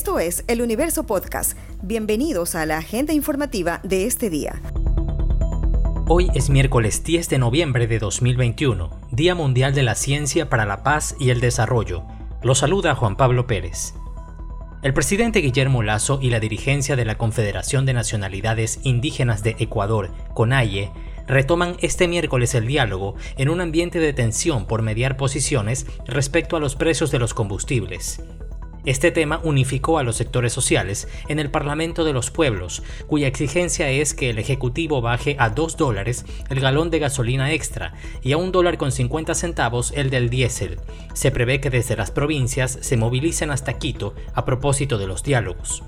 [0.00, 1.58] Esto es El Universo Podcast.
[1.82, 4.62] Bienvenidos a la agenda informativa de este día.
[6.08, 10.82] Hoy es miércoles 10 de noviembre de 2021, Día Mundial de la Ciencia para la
[10.82, 12.04] Paz y el Desarrollo.
[12.42, 13.92] Lo saluda Juan Pablo Pérez.
[14.82, 20.12] El presidente Guillermo Lazo y la dirigencia de la Confederación de Nacionalidades Indígenas de Ecuador,
[20.32, 20.90] CONAIE,
[21.26, 26.60] retoman este miércoles el diálogo en un ambiente de tensión por mediar posiciones respecto a
[26.60, 28.22] los precios de los combustibles.
[28.84, 33.90] Este tema unificó a los sectores sociales en el Parlamento de los Pueblos, cuya exigencia
[33.90, 38.36] es que el Ejecutivo baje a 2 dólares el galón de gasolina extra y a
[38.36, 40.78] un dólar con 50 centavos el del diésel.
[41.12, 45.82] Se prevé que desde las provincias se movilicen hasta Quito a propósito de los diálogos.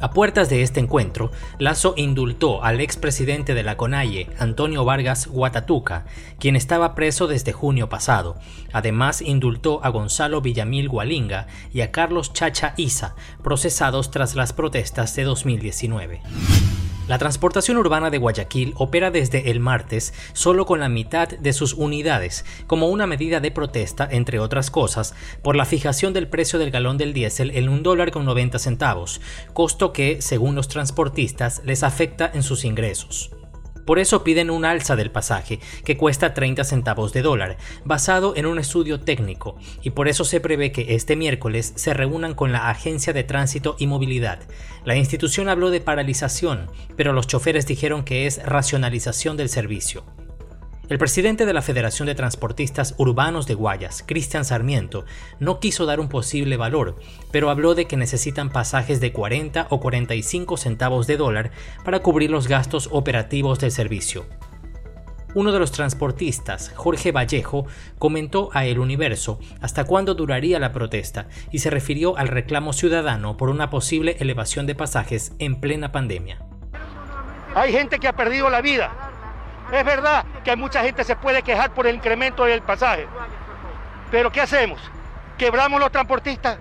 [0.00, 6.06] A puertas de este encuentro, Lazo indultó al expresidente de la CONAIE, Antonio Vargas Guatatuca,
[6.38, 8.36] quien estaba preso desde junio pasado.
[8.72, 15.14] Además, indultó a Gonzalo Villamil Gualinga y a Carlos Chacha Isa, procesados tras las protestas
[15.16, 16.22] de 2019.
[17.10, 21.74] La transportación urbana de Guayaquil opera desde el martes solo con la mitad de sus
[21.74, 26.70] unidades, como una medida de protesta, entre otras cosas, por la fijación del precio del
[26.70, 29.20] galón del diésel en un dólar con 90 centavos,
[29.54, 33.32] costo que, según los transportistas, les afecta en sus ingresos.
[33.90, 38.46] Por eso piden un alza del pasaje, que cuesta 30 centavos de dólar, basado en
[38.46, 42.70] un estudio técnico, y por eso se prevé que este miércoles se reúnan con la
[42.70, 44.38] Agencia de Tránsito y Movilidad.
[44.84, 50.04] La institución habló de paralización, pero los choferes dijeron que es racionalización del servicio.
[50.90, 55.04] El presidente de la Federación de Transportistas Urbanos de Guayas, Cristian Sarmiento,
[55.38, 56.96] no quiso dar un posible valor,
[57.30, 61.52] pero habló de que necesitan pasajes de 40 o 45 centavos de dólar
[61.84, 64.26] para cubrir los gastos operativos del servicio.
[65.36, 67.66] Uno de los transportistas, Jorge Vallejo,
[68.00, 73.36] comentó a El Universo hasta cuándo duraría la protesta y se refirió al reclamo ciudadano
[73.36, 76.44] por una posible elevación de pasajes en plena pandemia.
[77.54, 79.09] Hay gente que ha perdido la vida,
[79.72, 83.06] es verdad que mucha gente se puede quejar por el incremento del pasaje,
[84.10, 84.80] pero ¿qué hacemos?
[85.38, 86.58] ¿Quebramos los transportistas?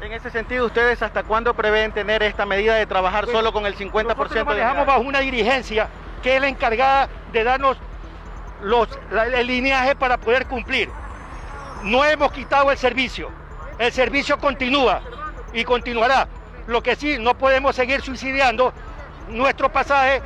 [0.00, 3.76] En ese sentido, ¿ustedes hasta cuándo prevén tener esta medida de trabajar solo con el
[3.76, 5.88] 50% Nosotros manejamos bajo una dirigencia
[6.22, 7.76] que es la encargada de darnos
[8.62, 8.88] los,
[9.34, 10.90] el lineaje para poder cumplir.
[11.82, 13.30] No hemos quitado el servicio,
[13.78, 15.02] el servicio continúa
[15.52, 16.28] y continuará.
[16.66, 18.72] Lo que sí, no podemos seguir subsidiando
[19.28, 20.22] nuestro pasaje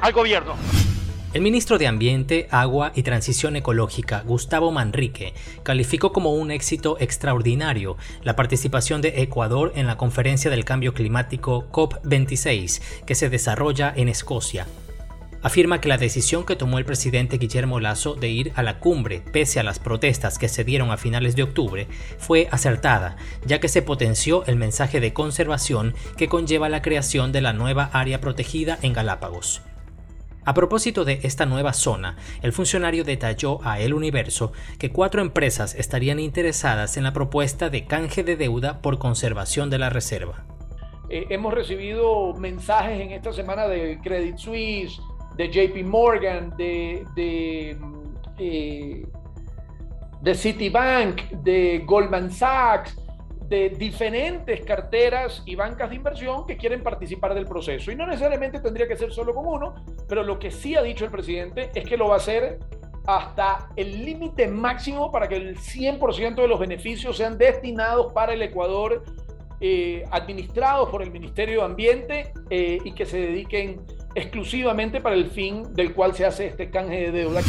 [0.00, 0.56] al gobierno.
[1.34, 5.34] El ministro de Ambiente, Agua y Transición Ecológica, Gustavo Manrique,
[5.64, 11.66] calificó como un éxito extraordinario la participación de Ecuador en la Conferencia del Cambio Climático
[11.72, 14.68] COP26 que se desarrolla en Escocia.
[15.42, 19.20] Afirma que la decisión que tomó el presidente Guillermo Lazo de ir a la cumbre,
[19.32, 23.68] pese a las protestas que se dieron a finales de octubre, fue acertada, ya que
[23.68, 28.78] se potenció el mensaje de conservación que conlleva la creación de la nueva área protegida
[28.82, 29.62] en Galápagos.
[30.46, 35.74] A propósito de esta nueva zona, el funcionario detalló a El Universo que cuatro empresas
[35.74, 40.44] estarían interesadas en la propuesta de canje de deuda por conservación de la reserva.
[41.08, 45.00] Eh, hemos recibido mensajes en esta semana de Credit Suisse,
[45.36, 47.78] de JP Morgan, de, de,
[48.38, 49.06] eh,
[50.20, 52.98] de Citibank, de Goldman Sachs,
[53.48, 57.92] de diferentes carteras y bancas de inversión que quieren participar del proceso.
[57.92, 59.74] Y no necesariamente tendría que ser solo con uno,
[60.08, 62.58] pero lo que sí ha dicho el presidente es que lo va a hacer
[63.06, 68.40] hasta el límite máximo para que el 100% de los beneficios sean destinados para el
[68.40, 69.04] Ecuador,
[69.60, 73.82] eh, administrados por el Ministerio de Ambiente eh, y que se dediquen
[74.14, 77.42] exclusivamente para el fin del cual se hace este canje de deuda.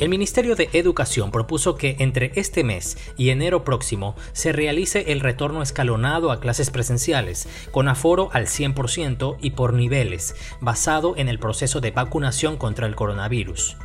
[0.00, 5.20] El Ministerio de Educación propuso que entre este mes y enero próximo se realice el
[5.20, 11.38] retorno escalonado a clases presenciales, con aforo al 100% y por niveles, basado en el
[11.38, 13.76] proceso de vacunación contra el coronavirus.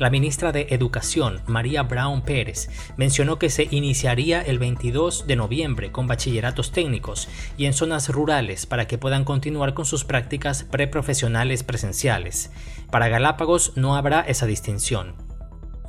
[0.00, 5.92] La ministra de Educación, María Brown Pérez, mencionó que se iniciaría el 22 de noviembre
[5.92, 11.62] con bachilleratos técnicos y en zonas rurales para que puedan continuar con sus prácticas preprofesionales
[11.62, 12.50] presenciales.
[12.90, 15.29] Para Galápagos no habrá esa distinción.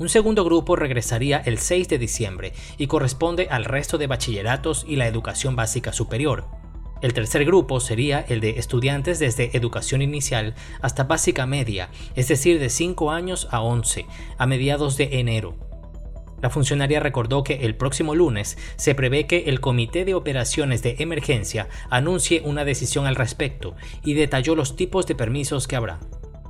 [0.01, 4.95] Un segundo grupo regresaría el 6 de diciembre y corresponde al resto de bachilleratos y
[4.95, 6.47] la educación básica superior.
[7.03, 12.59] El tercer grupo sería el de estudiantes desde educación inicial hasta básica media, es decir,
[12.59, 14.07] de 5 años a 11,
[14.39, 15.55] a mediados de enero.
[16.41, 20.95] La funcionaria recordó que el próximo lunes se prevé que el Comité de Operaciones de
[20.97, 25.99] Emergencia anuncie una decisión al respecto y detalló los tipos de permisos que habrá.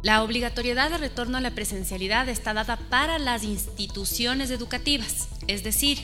[0.03, 5.99] La obligatoriedad de retorno a la presencialidad está dada para las instituciones educativas, es decir,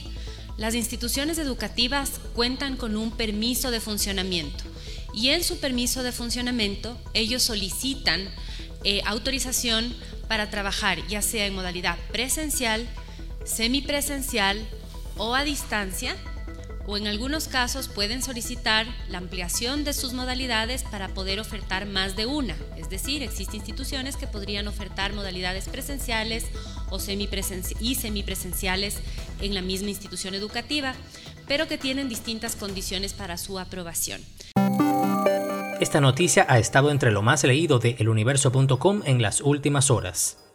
[0.56, 4.64] Las instituciones educativas cuentan con un permiso de funcionamiento
[5.14, 8.28] y en su permiso de funcionamiento ellos solicitan
[8.82, 9.94] eh, autorización
[10.26, 12.88] para trabajar ya sea en modalidad presencial,
[13.44, 14.68] semipresencial
[15.16, 16.16] o a distancia
[16.88, 22.16] o en algunos casos pueden solicitar la ampliación de sus modalidades para poder ofertar más
[22.16, 22.56] de una.
[22.78, 26.46] Es decir, existen instituciones que podrían ofertar modalidades presenciales
[26.90, 26.98] o
[27.80, 28.96] y semipresenciales
[29.42, 30.94] en la misma institución educativa,
[31.46, 34.22] pero que tienen distintas condiciones para su aprobación.
[35.80, 40.47] Esta noticia ha estado entre lo más leído de eluniverso.com en las últimas horas.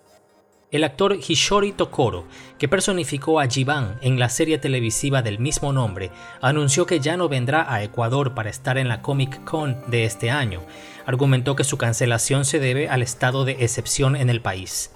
[0.73, 2.25] El actor Hishori Tokoro,
[2.57, 6.09] que personificó a Jiban en la serie televisiva del mismo nombre,
[6.41, 10.31] anunció que ya no vendrá a Ecuador para estar en la Comic Con de este
[10.31, 10.61] año.
[11.05, 14.91] Argumentó que su cancelación se debe al estado de excepción en el país.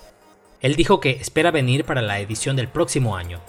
[0.61, 3.39] Él dijo que espera venir para la edición del próximo año.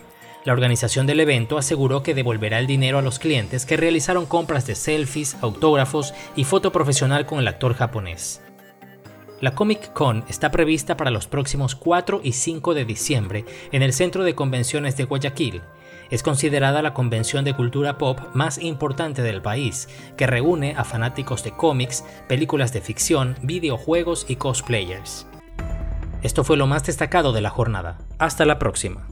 [0.44, 4.66] La organización del evento aseguró que devolverá el dinero a los clientes que realizaron compras
[4.66, 8.42] de selfies, autógrafos y foto profesional con el actor japonés.
[9.40, 13.92] La Comic Con está prevista para los próximos 4 y 5 de diciembre en el
[13.92, 15.62] Centro de Convenciones de Guayaquil.
[16.10, 21.44] Es considerada la convención de cultura pop más importante del país, que reúne a fanáticos
[21.44, 25.28] de cómics, películas de ficción, videojuegos y cosplayers.
[26.22, 27.98] Esto fue lo más destacado de la jornada.
[28.18, 29.06] Hasta la próxima.